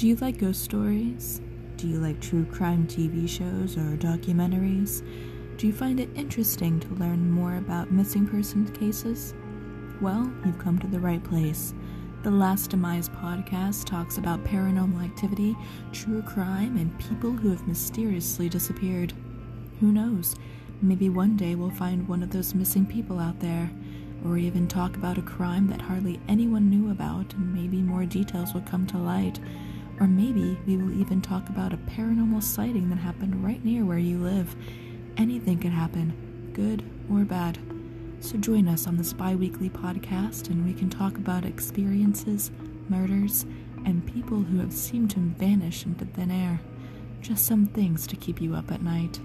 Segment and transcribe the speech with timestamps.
[0.00, 1.42] Do you like ghost stories?
[1.76, 5.02] Do you like true crime TV shows or documentaries?
[5.58, 9.34] Do you find it interesting to learn more about missing persons cases?
[10.00, 11.74] Well, you've come to the right place.
[12.22, 15.54] The Last Demise podcast talks about paranormal activity,
[15.92, 19.12] true crime, and people who have mysteriously disappeared.
[19.80, 20.34] Who knows?
[20.80, 23.70] Maybe one day we'll find one of those missing people out there,
[24.24, 28.54] or even talk about a crime that hardly anyone knew about, and maybe more details
[28.54, 29.38] will come to light.
[30.00, 33.98] Or maybe we will even talk about a paranormal sighting that happened right near where
[33.98, 34.56] you live.
[35.18, 36.82] Anything can happen, good
[37.12, 37.58] or bad.
[38.20, 42.50] So join us on this bi weekly podcast and we can talk about experiences,
[42.88, 43.44] murders,
[43.84, 46.60] and people who have seemed to vanish into thin air.
[47.20, 49.20] Just some things to keep you up at night.